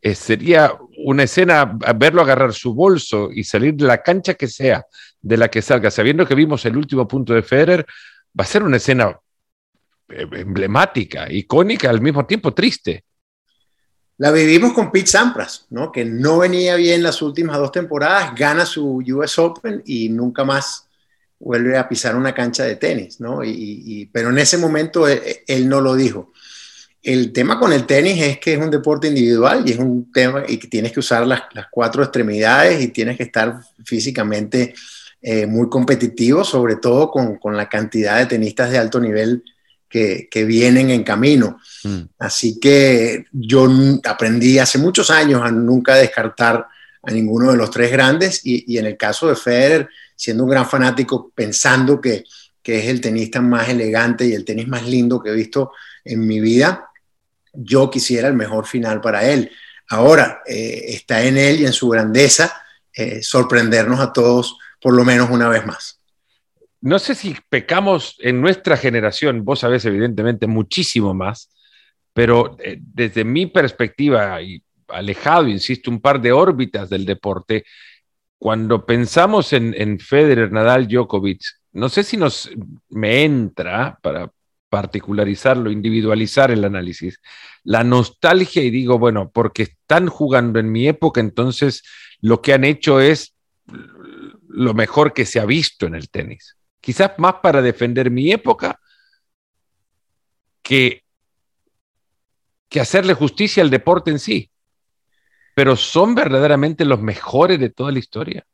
[0.00, 4.84] Eh, sería una escena verlo agarrar su bolso y salir de la cancha que sea,
[5.20, 7.86] de la que salga, sabiendo que vimos el último punto de Federer,
[8.38, 9.18] va a ser una escena
[10.08, 13.04] eh, emblemática, icónica, al mismo tiempo triste.
[14.18, 15.92] La vivimos con Pete Sampras, ¿no?
[15.92, 20.88] que no venía bien las últimas dos temporadas, gana su US Open y nunca más
[21.38, 23.20] vuelve a pisar una cancha de tenis.
[23.20, 23.44] ¿no?
[23.44, 26.32] Y, pero en ese momento él, él, no lo dijo.
[27.02, 30.42] El tema con el tenis es que es un deporte individual y es un tema
[30.46, 34.74] y que tienes que usar las, las cuatro extremidades y tienes que estar físicamente
[35.20, 39.42] eh, muy competitivo, sobre todo con, con la cantidad de tenistas de alto nivel
[39.88, 41.58] que, que vienen en camino.
[41.84, 42.02] Mm.
[42.18, 43.68] Así que yo
[44.04, 46.66] aprendí hace muchos años a nunca descartar
[47.02, 50.50] a ninguno de los tres grandes y, y en el caso de Federer, siendo un
[50.50, 52.24] gran fanático, pensando que,
[52.62, 55.72] que, es el tenista más elegante y el tenis más lindo que he visto
[56.04, 56.87] en mi vida,
[57.52, 59.50] yo quisiera el mejor final para él.
[59.88, 65.04] Ahora eh, está en él y en su grandeza eh, sorprendernos a todos por lo
[65.04, 66.00] menos una vez más.
[66.80, 71.50] No sé si pecamos en nuestra generación, vos sabés evidentemente muchísimo más,
[72.12, 77.64] pero eh, desde mi perspectiva y alejado, insisto, un par de órbitas del deporte,
[78.38, 82.50] cuando pensamos en, en Federer, Nadal, Djokovic, no sé si nos
[82.88, 84.30] me entra para
[84.68, 87.20] particularizarlo, individualizar el análisis,
[87.64, 91.82] la nostalgia y digo, bueno, porque están jugando en mi época, entonces
[92.20, 93.34] lo que han hecho es
[94.48, 96.56] lo mejor que se ha visto en el tenis.
[96.80, 98.80] Quizás más para defender mi época
[100.62, 101.04] que,
[102.68, 104.50] que hacerle justicia al deporte en sí.
[105.54, 108.46] Pero son verdaderamente los mejores de toda la historia.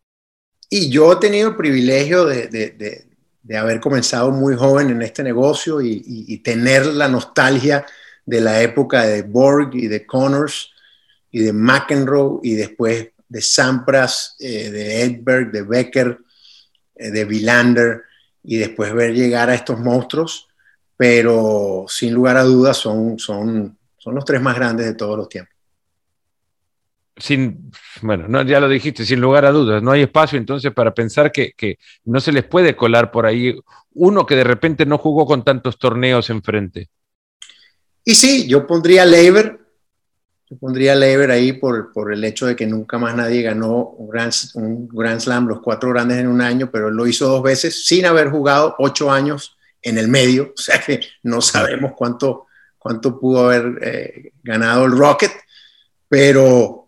[0.71, 3.14] Y yo he tenido el privilegio de, de
[3.53, 7.85] haber comenzado muy joven en este negocio y, tener la nostalgia
[8.25, 10.71] de la época de Borg y de Connors
[11.31, 16.19] y de McEnroe y después de Sampras, eh, de Edberg, de Becker,
[16.95, 18.03] eh, de Villander
[18.43, 20.49] y después ver llegar a estos monstruos,
[20.97, 25.29] pero sin lugar a dudas son, son, son los tres más grandes de todos los
[25.29, 25.54] tiempos
[27.17, 27.71] sin,
[28.03, 31.31] bueno, no, ya lo dijiste, sin lugar a dudas, no hay espacio entonces para pensar
[31.31, 33.57] que, que, no se les puede colar por ahí
[33.95, 36.89] uno que de repente no jugó con tantos torneos enfrente.
[38.05, 39.59] Y sí, yo pondría Lever,
[40.51, 44.09] yo pondría Lever ahí por, por, el hecho de que nunca más nadie ganó un
[44.09, 47.87] Grand, un Grand Slam, los cuatro grandes en un año, pero lo hizo dos veces
[47.87, 52.47] sin haber jugado ocho años en el medio, o sea que no sabemos cuánto,
[52.79, 55.33] cuánto pudo haber eh, ganado el Rocket,
[56.09, 56.84] pero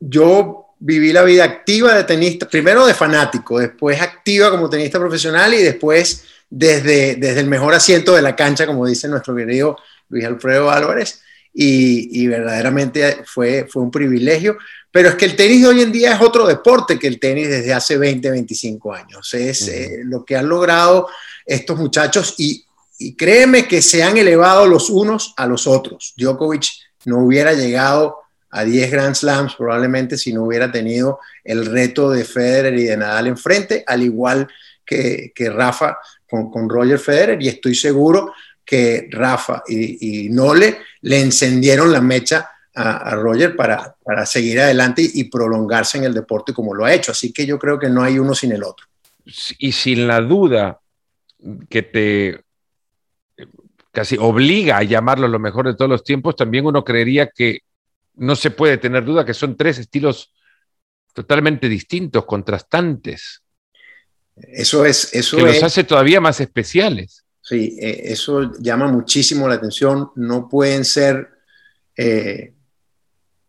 [0.00, 5.52] yo viví la vida activa de tenista, primero de fanático, después activa como tenista profesional
[5.54, 9.76] y después desde, desde el mejor asiento de la cancha, como dice nuestro querido
[10.08, 11.22] Luis Alfredo Álvarez.
[11.60, 14.58] Y, verdaderamente fue, fue un privilegio.
[14.92, 17.48] Pero es que el tenis de hoy en día es otro deporte que el tenis
[17.48, 19.34] desde hace 20, 25 años.
[19.34, 21.08] Es eh, lo que han logrado
[21.44, 22.64] estos muchachos y,
[22.98, 26.14] y créeme que se han elevado los unos a los otros.
[26.16, 26.66] Djokovic
[27.06, 28.18] no hubiera llegado
[28.50, 32.96] a 10 Grand Slams probablemente si no hubiera tenido el reto de Federer y de
[32.96, 34.48] Nadal enfrente, al igual
[34.84, 38.32] que, que Rafa con, con, Roger Federer, y estoy seguro
[38.64, 45.20] que Rafa y, Nole le encendieron la mecha a, Roger para, para, seguir adelante y,
[45.20, 47.10] y prolongarse en el deporte como lo ha hecho.
[47.10, 48.86] Así que yo creo que no hay uno sin el otro.
[49.58, 50.80] Y sin la duda
[51.68, 52.40] que te
[53.90, 57.60] casi obliga a llamarlo lo mejor de todos los tiempos, también uno creería que
[58.18, 60.34] no se puede tener duda que son tres estilos
[61.12, 63.42] totalmente distintos, contrastantes.
[64.36, 65.12] Eso es.
[65.14, 67.24] Eso que los hace todavía más especiales.
[67.40, 70.10] Sí, eh, eso llama muchísimo la atención.
[70.16, 71.28] No pueden ser.
[71.96, 72.54] Eh,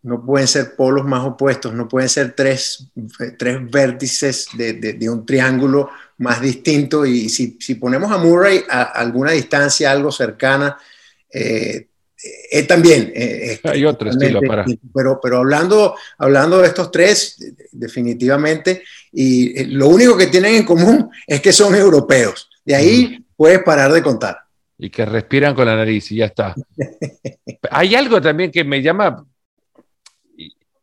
[0.02, 2.88] no pueden ser polos más opuestos, no pueden ser tres,
[3.38, 7.06] tres vértices de, un triángulo más distinto.
[7.06, 10.78] Y si, ponemos a Murray a, alguna distancia, algo cercana,
[11.32, 11.89] eh,
[12.24, 13.12] eh, también.
[13.16, 14.66] Eh, Hay otro estilo para.
[14.94, 17.38] Pero, pero hablando, hablando de estos tres,
[17.72, 22.50] definitivamente, y eh, lo único que tienen en común es que son europeos.
[22.66, 24.38] De ahí puedes parar de contar.
[24.78, 26.56] Y que respiran con la nariz y ya está.
[27.72, 29.26] Hay algo también que me llama,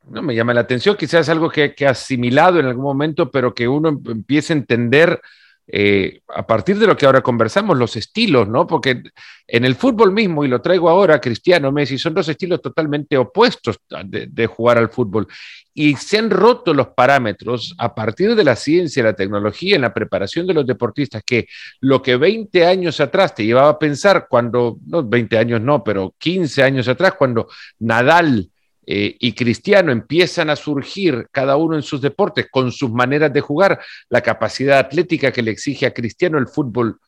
[0.08, 3.66] no me llama la atención, quizás algo que, que asimilado en algún momento, pero que
[3.66, 5.20] uno empiece a entender
[5.68, 8.66] eh, a partir de lo que ahora conversamos, los estilos, ¿no?
[8.66, 9.02] Porque
[9.48, 13.80] en el fútbol mismo, y lo traigo ahora, Cristiano, Messi, son dos estilos totalmente opuestos
[14.04, 15.26] de, jugar al fútbol.
[15.74, 19.92] Y se han roto los parámetros a partir de la ciencia, la tecnología, en la
[19.92, 21.48] preparación de los deportistas, que
[21.80, 26.14] lo que 20 años atrás te llevaba a pensar cuando, no 20 años no, pero
[26.18, 27.48] 15 años atrás, cuando
[27.80, 28.50] Nadal
[28.88, 33.40] eh, y Cristiano empiezan a surgir cada uno en sus deportes con sus maneras de
[33.40, 37.00] jugar, la capacidad atlética que le exige a Cristiano el fútbol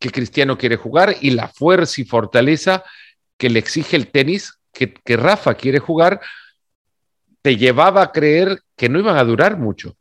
[0.00, 2.82] que Cristiano quiere jugar y la fuerza y fortaleza
[3.36, 6.20] que le exige el tenis que, Rafa quiere jugar,
[7.42, 9.94] te llevaba a creer que no iban a durar mucho.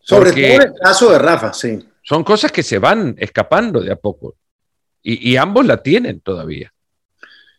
[0.00, 1.88] Sobre todo en el caso de Rafa, sí.
[2.02, 4.36] Son cosas que se van escapando de a poco.
[5.02, 6.73] y ambos la tienen todavía.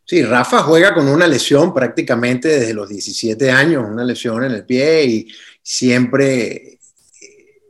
[0.08, 4.64] Sí, Rafa juega con una lesión prácticamente desde los 17 años, una lesión en el
[4.64, 5.28] pie y
[5.64, 6.78] siempre,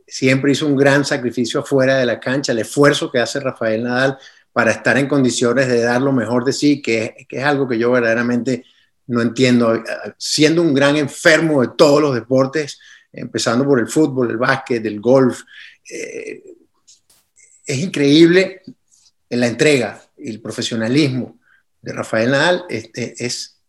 [0.06, 4.18] siempre hizo un gran sacrificio afuera de la cancha, el esfuerzo que hace Rafael Nadal
[4.52, 7.90] para estar en condiciones de dar lo mejor de sí, que, es algo que yo
[7.90, 8.64] verdaderamente
[9.06, 9.82] no entiendo,
[10.18, 12.78] siendo un gran enfermo de todos los deportes,
[13.12, 15.40] empezando por el fútbol, el básquet, el golf,
[15.90, 16.42] eh,
[17.64, 18.60] es increíble
[19.30, 21.38] la entrega el profesionalismo
[21.86, 23.60] de Rafael Nadal este, es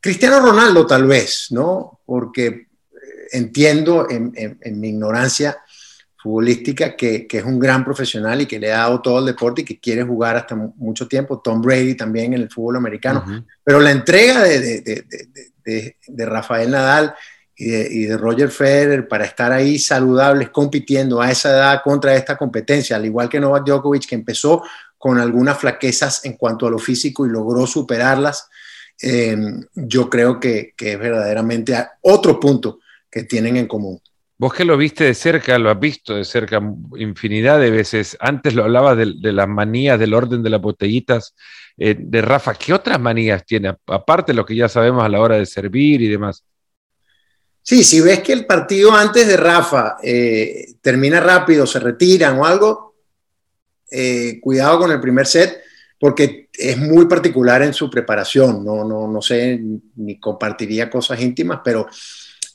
[0.00, 2.00] Cristiano Ronaldo tal vez, ¿no?
[2.04, 2.66] Porque eh,
[3.30, 5.56] entiendo en, mi ignorancia
[6.20, 9.64] futbolística que, es un gran profesional y que le ha dado todo el deporte y
[9.64, 11.40] que quiere jugar hasta mucho tiempo.
[11.40, 13.24] Tom Brady también en el fútbol americano.
[13.62, 15.04] Pero la entrega de,
[15.64, 17.14] de Rafael Nadal
[17.58, 22.96] y de, Roger Federer para estar ahí saludables, compitiendo a esa edad contra esta competencia,
[22.96, 24.62] al igual que Novak Djokovic, que empezó
[24.98, 28.48] con algunas flaquezas en cuanto a lo físico y logró superarlas,
[29.00, 29.36] eh,
[29.74, 32.80] yo creo que, es verdaderamente otro punto
[33.10, 34.00] que tienen en común.
[34.36, 36.60] Vos que lo viste de cerca, lo has visto de cerca
[36.96, 38.16] infinidad de veces.
[38.20, 41.34] Antes lo hablaba de, las manías del orden de las botellitas
[41.76, 42.54] eh, de Rafa.
[42.54, 43.76] ¿Qué otras manías tiene?
[43.86, 46.44] Aparte de lo que ya sabemos a la hora de servir y demás.
[47.62, 52.46] Sí, si ves que el partido antes de Rafa eh, termina rápido, se retiran o
[52.46, 52.87] algo,
[53.90, 55.60] eh, cuidado con el primer set,
[55.98, 58.64] porque es muy particular en su preparación.
[58.64, 59.60] No, no, no sé,
[59.96, 61.86] ni compartiría cosas íntimas, pero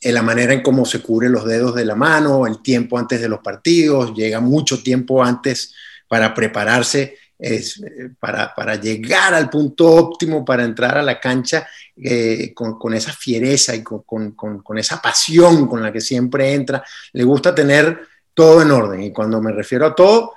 [0.01, 3.21] en la manera en cómo se cubre los dedos de la mano, el tiempo antes
[3.21, 5.73] de los partidos, llega mucho tiempo antes
[6.07, 11.67] para prepararse es, eh, para, para, llegar al punto óptimo, para entrar a la cancha
[11.95, 16.53] eh, con, con, esa fiereza y con, con, con, esa pasión con la que siempre
[16.53, 16.83] entra.
[17.11, 17.99] Le gusta tener
[18.33, 20.33] todo en orden y cuando me refiero a todo,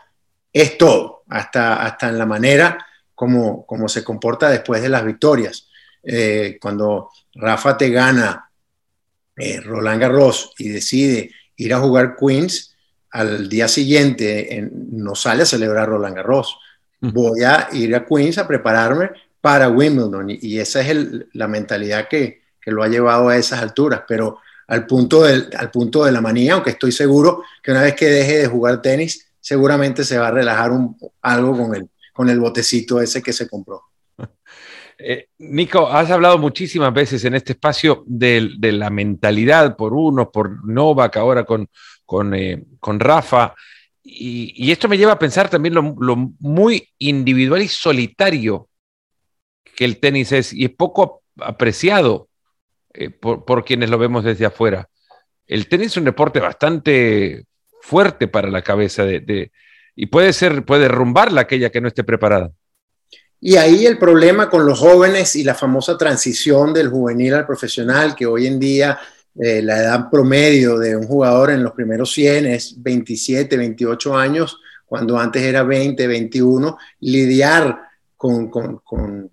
[0.63, 5.69] es todo, hasta, hasta en la manera como, como se comporta después de las victorias.
[6.03, 8.51] Eh, cuando Rafa te gana
[9.65, 12.75] Roland Garros y decide ir a jugar Queens,
[13.11, 16.59] al día siguiente no sale a celebrar Roland Garros
[17.01, 20.31] voy a ir a Queens a prepararme para Wimbledon.
[20.31, 20.97] Y, esa es
[21.33, 24.03] la mentalidad que, lo ha llevado a esas alturas.
[24.09, 27.95] Pero al punto, del, al punto de la manía, aunque estoy seguro que una vez
[27.95, 30.73] que deje de jugar tenis, seguramente se va a relajar
[31.23, 33.83] algo con el, con el botecito ese que se compró.
[34.99, 40.67] Eh, Nico, has hablado muchísimas veces en este espacio de, la mentalidad por uno, por
[40.67, 41.69] Novak, ahora con,
[42.07, 43.55] con, eh, con Rafa.
[44.03, 45.83] Y, esto me lleva a pensar también lo,
[46.41, 48.71] muy individual y solitario
[49.63, 52.31] que el tenis es, y es poco apreciado
[52.95, 54.89] eh, por, quienes lo vemos desde afuera.
[55.47, 57.45] El tenis es un deporte bastante
[57.87, 59.53] fuerte para la cabeza de,
[59.95, 62.51] y puede ser, puede derrumbarla aquella que no esté preparada.
[63.41, 68.17] Y ahí el problema con los jóvenes y la famosa transición del juvenil al profesional,
[68.17, 68.99] que hoy en día
[69.39, 74.59] eh, la edad promedio de un jugador en los primeros 100 es 27, 28 años,
[74.85, 77.79] cuando antes era 20, 21, lidiar
[78.17, 79.31] con,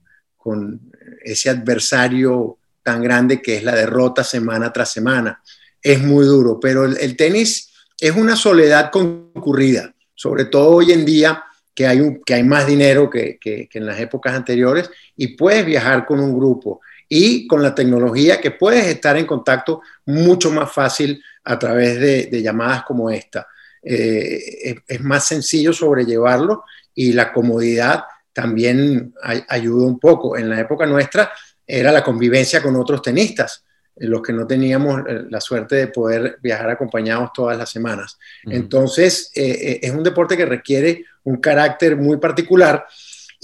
[1.24, 5.42] ese adversario tan grande que es la derrota semana tras semana.
[5.82, 11.44] Es muy duro, pero el, tenis es una soledad concurrida, sobre todo hoy en día
[11.74, 16.06] que hay, que hay más dinero que, que en las épocas anteriores y puedes viajar
[16.06, 16.82] con un grupo
[17.16, 22.42] y con la tecnología que puedes estar en contacto mucho más fácil a través de,
[22.42, 23.48] llamadas como esta.
[23.84, 26.64] Eh, es, más sencillo sobrellevarlo
[26.96, 29.14] y la comodidad también
[29.48, 30.38] ayuda un poco.
[30.38, 31.32] En la época nuestra
[31.68, 33.64] era la convivencia con otros tenistas,
[33.98, 38.18] los que no teníamos eh, la suerte de poder viajar acompañados todas las semanas.
[38.46, 42.86] Entonces, eh, es un deporte que requiere un carácter muy particular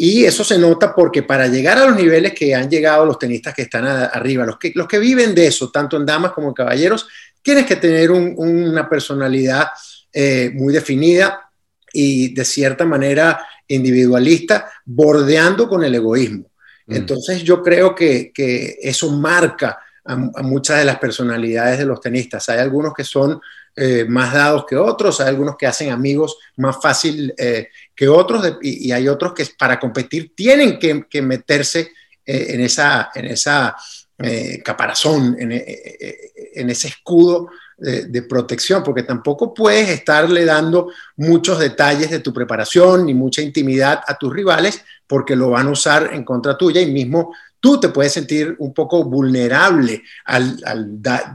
[0.01, 3.53] y eso se nota porque para llegar a los niveles que han llegado los tenistas
[3.53, 6.53] que están arriba, los que, los que viven de eso, tanto en damas como en
[6.53, 7.05] caballeros,
[7.41, 9.67] tienes que tener una personalidad
[10.13, 11.51] eh, muy definida
[11.91, 16.45] y de cierta manera individualista, bordeando con el egoísmo.
[16.87, 18.31] Entonces yo creo que,
[18.81, 22.49] eso marca a, muchas de las personalidades de los tenistas.
[22.49, 23.39] Hay algunos que son
[23.75, 28.57] eh, más dados que otros, hay algunos que hacen amigos más fácil eh, que otros
[28.61, 31.91] y, hay otros que para competir tienen que, meterse
[32.25, 33.75] eh, en esa, en esa
[34.65, 37.47] caparazón, en, en, ese escudo
[37.77, 44.01] de, protección, porque tampoco puedes estarle dando muchos detalles de tu preparación ni mucha intimidad
[44.05, 47.89] a tus rivales porque lo van a usar en contra tuya y mismo tú te
[47.89, 50.57] puedes sentir un poco vulnerable al,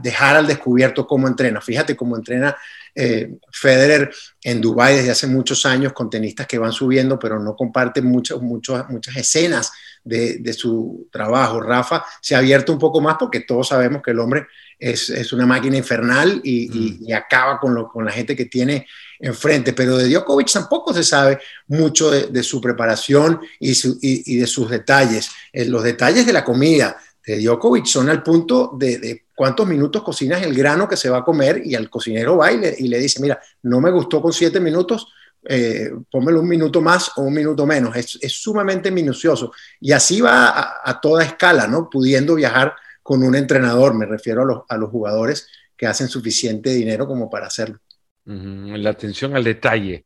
[0.01, 1.61] dejar al descubierto cómo entrena.
[1.61, 2.55] Fíjate cómo entrena
[2.93, 4.11] eh, Federer
[4.41, 8.41] en Dubái desde hace muchos años con tenistas que van subiendo, pero no comparten muchas
[8.41, 9.71] muchas escenas
[10.05, 11.59] de, su trabajo.
[11.59, 14.47] Rafa se ha abierto un poco más porque todos sabemos que el hombre
[14.79, 17.13] es, una máquina infernal y, mm.
[17.13, 18.87] acaba con, con la gente que tiene
[19.19, 24.69] enfrente, pero de Djokovic tampoco se sabe mucho de, su preparación y, y, de sus
[24.69, 25.29] detalles.
[25.51, 30.43] Eh, los detalles de la comida de Djokovic son al punto de, cuántos minutos cocinas
[30.43, 33.39] el grano que se va a comer y al cocinero va y le, dice, mira,
[33.63, 35.07] no me gustó con siete minutos,
[35.47, 37.95] eh, pónmelo un minuto más o un minuto menos.
[37.95, 39.51] Es, sumamente minucioso.
[39.79, 41.89] Y así va a, toda escala, ¿no?
[41.89, 42.75] Pudiendo viajar
[43.05, 45.47] con un entrenador, me refiero a los, a los jugadores
[45.77, 47.77] que hacen suficiente dinero como para hacerlo.
[48.23, 50.05] La atención al detalle.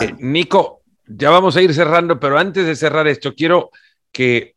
[0.00, 3.68] Eh, Nico, ya vamos a ir cerrando, pero antes de cerrar esto, quiero
[4.10, 4.54] que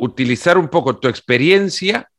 [0.00, 2.10] utilizar un poco tu experiencia,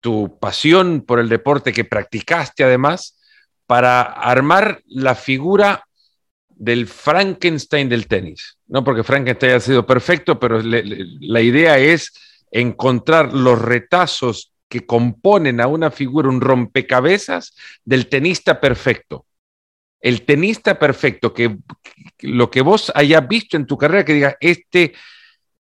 [0.00, 3.20] tu pasión por el deporte que practicaste además,
[3.64, 5.86] para armar la figura
[6.48, 8.58] del Frankenstein del tenis.
[8.66, 12.10] No porque Frankenstein ha sido perfecto, pero la idea es
[12.60, 17.54] encontrar los retazos que componen a una figura, un rompecabezas
[17.84, 19.26] del tenista perfecto.
[20.00, 21.56] El tenista perfecto, que,
[22.20, 24.94] lo que vos hayas visto en tu carrera, que diga, este,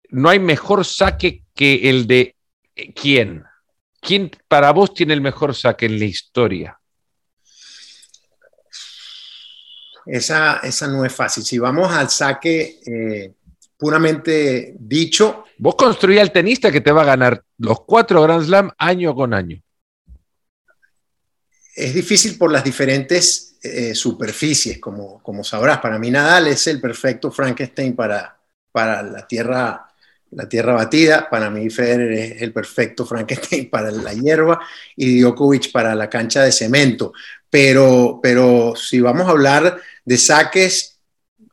[0.10, 2.36] no hay mejor saque que el de
[2.76, 3.44] eh, quién.
[4.00, 6.80] ¿Quién para vos tiene el mejor saque en la historia?
[10.06, 11.44] Esa, esa no es fácil.
[11.44, 13.34] Si vamos al saque eh,
[13.84, 15.44] puramente dicho.
[15.58, 19.34] Vos construías el tenista que te va a ganar los cuatro Grand Slam año con
[19.34, 19.62] año.
[21.76, 25.80] Es difícil por las diferentes eh, superficies, como, como sabrás.
[25.80, 28.40] Para mí Nadal es el perfecto Frankenstein para,
[28.72, 29.86] para la tierra
[30.32, 31.30] la tierra batida.
[31.30, 34.62] Para mí Federer es el perfecto Frankenstein para la hierba
[34.96, 37.12] y Djokovic para la cancha de cemento.
[37.50, 40.93] Pero, pero si vamos a hablar de saques,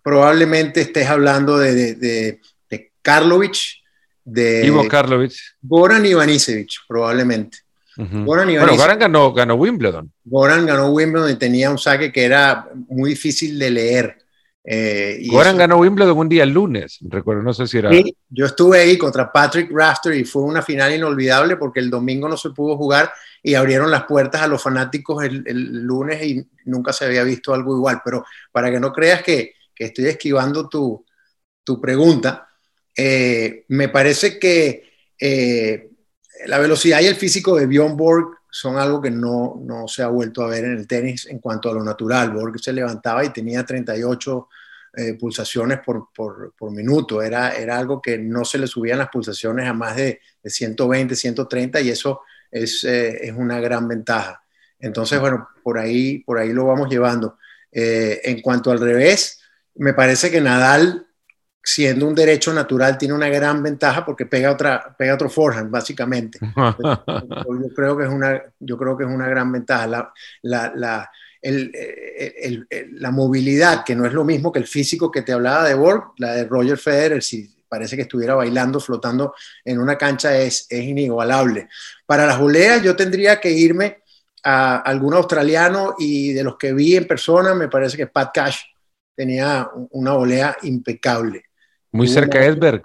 [0.03, 2.41] probablemente estés hablando de, de, de,
[2.71, 3.81] de Karlovic,
[4.25, 5.33] de Ivo Karlovic.
[5.63, 7.59] Goran Ivanisevic, probablemente.
[7.97, 10.11] Goran bueno, Goran ganó, ganó Wimbledon.
[10.25, 14.19] Goran ganó Wimbledon y tenía un saque que era muy difícil de leer.
[14.65, 17.91] Eh, Goran ganó Wimbledon un día el lunes, recuerdo, no sé si era.
[17.91, 22.29] Sí, yo estuve ahí contra Patrick Rafter y fue una final inolvidable porque el domingo
[22.29, 23.11] no se pudo jugar
[23.43, 25.43] y abrieron las puertas a los fanáticos el,
[25.83, 28.01] lunes y nunca se había visto algo igual.
[28.05, 31.05] Pero para que no creas que, estoy esquivando tu,
[31.81, 32.49] pregunta,
[32.97, 35.91] eh, me parece que eh,
[36.47, 40.09] la velocidad y el físico de Bjorn Borg son algo que no, no, se ha
[40.09, 42.33] vuelto a ver en el tenis en cuanto a lo natural.
[42.33, 44.49] Borg se levantaba y tenía 38
[44.97, 47.23] eh, pulsaciones por, por, por, minuto.
[47.23, 51.15] Era, era algo que no se le subían las pulsaciones a más de, de 120,
[51.15, 54.43] 130 y eso es, es, una gran ventaja.
[54.81, 57.39] Entonces, bueno, por ahí, por ahí lo vamos llevando.
[57.71, 59.40] En cuanto al revés,
[59.81, 61.07] me parece que Nadal
[61.63, 66.39] siendo un derecho natural, tiene una gran ventaja porque pega, otra, pega otro forehand, básicamente.
[66.57, 69.87] yo, creo que es una, yo creo que es una gran ventaja.
[69.87, 70.13] La,
[70.43, 71.11] la, la,
[71.41, 75.69] el, el, la, movilidad, que no es lo mismo que el físico que te hablaba
[75.69, 80.37] de Borg, la de Roger Federer, si parece que estuviera bailando, flotando en una cancha,
[80.37, 81.69] es, es inigualable.
[82.05, 83.99] Para las voleas yo tendría que irme
[84.43, 88.59] a algún australiano y de los que vi en persona, me parece que Pat Cash
[89.21, 91.45] tenía una volea impecable.
[91.93, 92.85] Muy cerca de Edberg.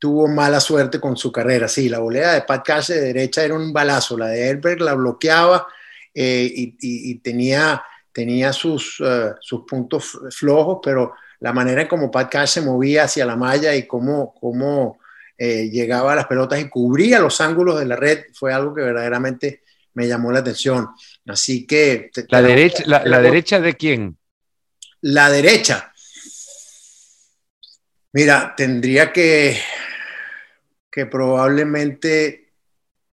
[0.00, 1.88] Tuvo mala suerte con su carrera, sí.
[1.88, 5.68] La volea de Pat Cash de derecha era un balazo, la de Edberg la bloqueaba
[6.12, 12.28] eh, y, tenía, tenía sus, eh, sus puntos flojos, pero la manera en como Pat
[12.28, 14.98] Cash se movía hacia la malla y cómo, cómo
[15.38, 18.82] eh, llegaba a las pelotas y cubría los ángulos de la red fue algo que
[18.82, 19.62] verdaderamente
[19.94, 20.88] me llamó la atención.
[21.26, 22.10] Así que...
[22.28, 24.16] ¿La, derecha, la derecha de quién?
[25.02, 25.92] La derecha.
[28.12, 29.56] Mira, tendría que,
[30.90, 32.52] que probablemente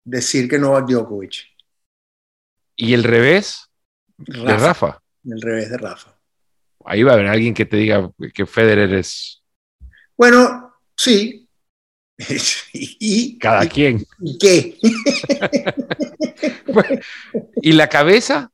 [0.05, 1.55] decir que Novak Djokovic.
[2.76, 3.68] ¿Y el revés
[4.16, 5.03] de Rafa?
[5.24, 6.18] El revés de Rafa.
[6.85, 9.43] Ahí va a haber alguien que te diga que Federer es.
[10.16, 11.49] Bueno, sí.
[12.72, 14.05] y, Cada quien.
[14.20, 14.78] ¿Y qué?
[17.62, 18.53] ¿Y la cabeza?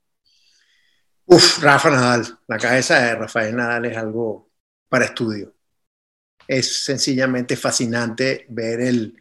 [1.31, 2.39] Uf, Rafa Nadal.
[2.47, 4.51] La cabeza de Rafael Nadal es algo
[4.89, 5.55] para estudio
[6.51, 9.14] es sencillamente fascinante ver el,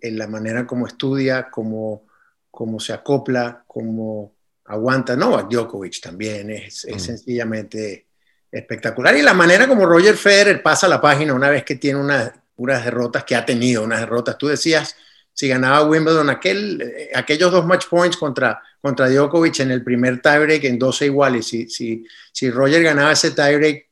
[0.00, 2.06] la manera como estudia, cómo,
[2.50, 4.34] cómo se acopla, cómo
[4.64, 5.14] aguanta.
[5.14, 7.00] No, Djokovic también es, es mm.
[7.00, 8.06] sencillamente
[8.50, 9.14] espectacular.
[9.14, 13.24] Y la manera como Roger Federer pasa la página una vez que tiene unas derrotas
[13.24, 14.38] que ha tenido, unas derrotas.
[14.38, 14.96] Tú decías,
[15.34, 20.22] si ganaba Wimbledon, aquel, eh, aquellos dos match points contra, contra Djokovic en el primer
[20.22, 21.46] tiebreak en 12 iguales.
[21.46, 23.88] Si, si, si Roger ganaba ese tiebreak,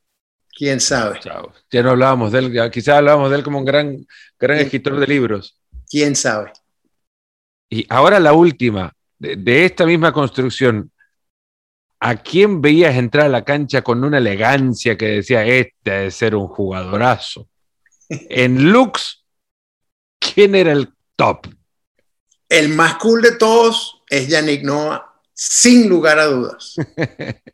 [0.55, 1.19] ¿Quién sabe?
[1.71, 4.05] Ya no hablábamos de él, quizás hablábamos de él como un gran,
[4.39, 5.57] gran escritor de libros.
[5.89, 6.53] ¿Quién sabe?
[7.69, 10.91] Y ahora la última, de, esta misma construcción,
[11.99, 16.35] ¿a quién veías entrar a la cancha con una elegancia que decía, este de ser
[16.35, 17.49] un jugadorazo?
[18.09, 19.25] en Lux,
[20.19, 21.47] ¿quién era el top?
[22.49, 26.75] El más cool de todos es Yannick Noah, sin lugar a dudas.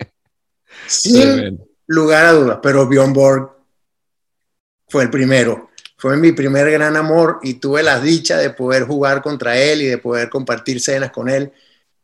[0.88, 3.52] sin lugar a dudas, pero Bjorn Borg
[4.88, 5.70] fue el primero.
[5.98, 9.86] Fue mi primer gran amor y tuve la dicha de poder jugar contra él y
[9.86, 11.52] de poder compartir cenas con él.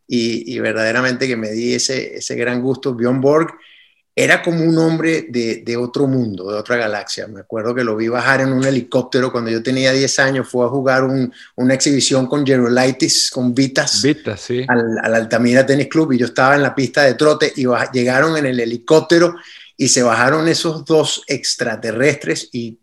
[0.07, 2.93] Y, verdaderamente que me di ese, ese gran gusto.
[2.93, 3.57] Bjorn Borg
[4.17, 7.27] era como un hombre de, otro mundo, de otra galaxia.
[7.27, 10.65] Me acuerdo que lo vi bajar en un helicóptero cuando yo tenía 10 años, fue
[10.65, 14.65] a jugar una exhibición con Gerolaitis, con Vitas, Vitas sí.
[14.69, 18.45] al, Altamira Tennis Club y yo estaba en la pista de trote y llegaron en
[18.45, 19.35] el helicóptero
[19.75, 22.79] y se bajaron esos dos extraterrestres y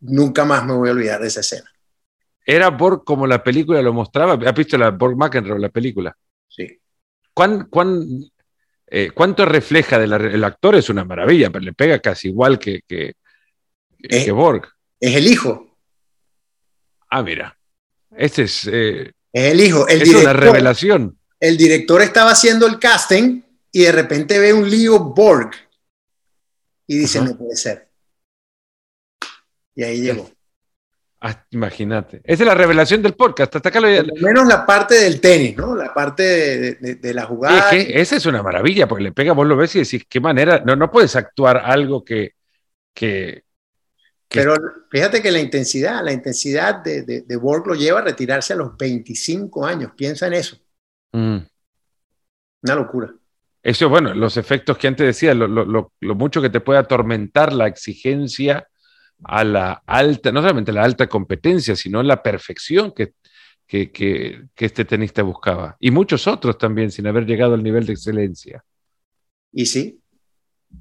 [0.00, 1.70] nunca más me voy a olvidar de esa escena.
[2.44, 4.34] Era Borg como la película lo mostraba.
[4.44, 6.16] ¿Has visto la Borg McEnroe, la película?
[6.48, 6.80] Sí.
[7.32, 8.24] ¿Cuán, cuán
[8.96, 10.76] eh, ¿Cuánto refleja del el actor?
[10.76, 13.16] Es una maravilla, pero le pega casi igual que, que,
[13.98, 14.68] es, Borg.
[15.00, 15.76] Es el hijo.
[17.10, 17.58] Ah, mira.
[18.16, 18.68] Este es.
[18.70, 19.88] Eh, es el hijo.
[19.88, 21.18] es una revelación.
[21.40, 23.42] El director estaba haciendo el casting
[23.72, 25.50] y de repente ve un lío Borg
[26.86, 27.90] y dice: No puede ser.
[29.74, 30.30] Y ahí llegó.
[31.26, 32.20] Ah, imagínate.
[32.22, 33.56] Esa es la revelación del podcast.
[33.56, 33.88] Hasta acá lo...
[34.20, 35.74] menos la parte del tenis, ¿no?
[35.74, 37.70] La parte de, la jugada.
[37.70, 40.20] Es que esa es una maravilla, porque le pega, vos lo ves y decís, qué
[40.20, 40.62] manera.
[40.66, 42.32] No, no puedes actuar algo que.
[42.92, 43.42] que,
[44.28, 44.54] Pero
[44.90, 48.76] fíjate que la intensidad, la intensidad de, de, Borg lo lleva a retirarse a los
[48.76, 49.92] 25 años.
[49.96, 50.58] Piensa en eso.
[51.12, 51.38] Mm.
[52.64, 53.14] Una locura.
[53.62, 57.54] Eso, bueno, los efectos que antes decía, lo, lo, lo mucho que te puede atormentar
[57.54, 58.68] la exigencia
[59.24, 63.14] a la alta, no solamente la alta competencia, sino la perfección que,
[63.66, 65.76] que, este tenista buscaba.
[65.80, 68.64] Y muchos otros también, sin haber llegado al nivel de excelencia.
[69.52, 70.00] Y sí,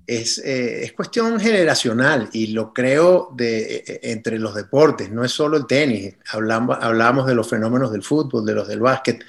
[0.08, 5.24] es, eh, es cuestión generacional y lo creo de, e, e, entre los deportes, no
[5.24, 9.24] es solo el tenis, hablamos, hablamos de los fenómenos del fútbol, de los del básquet.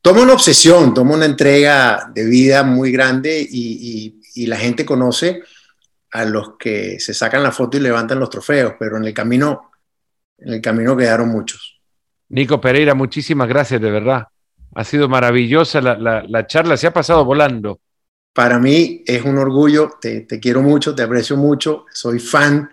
[0.00, 5.42] Toma una obsesión, toma una entrega de vida muy grande y, y la gente conoce
[6.10, 9.70] a los que se sacan la foto y levantan los trofeos, pero en el camino,
[10.38, 11.80] en el camino quedaron muchos.
[12.30, 14.28] Nico Pereira, muchísimas gracias, de verdad.
[14.74, 17.80] Ha sido maravillosa la, charla, se ha pasado volando.
[18.32, 22.70] Para mí es un orgullo, te, quiero mucho, te aprecio mucho, soy fan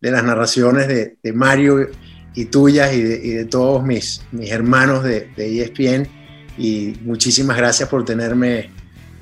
[0.00, 1.88] de las narraciones de, Mario
[2.34, 6.08] y tuyas y de, todos mis, mis hermanos de, de ESPN
[6.56, 8.70] y muchísimas gracias por tenerme,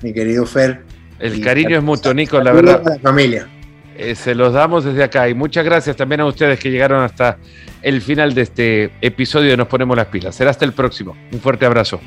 [0.02, 0.87] mi querido Fer
[1.18, 2.82] el cariño es mutuo, Nico, la verdad.
[2.84, 3.48] La familia.
[3.96, 7.36] Eh, se los damos desde acá y muchas gracias también a ustedes que llegaron hasta
[7.82, 10.36] el final de este episodio de Nos Ponemos las Pilas.
[10.36, 11.16] Será hasta el próximo.
[11.32, 12.00] Un fuerte abrazo.